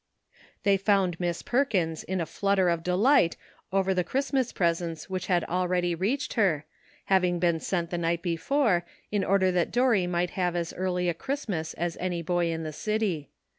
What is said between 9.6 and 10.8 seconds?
Dorry might have as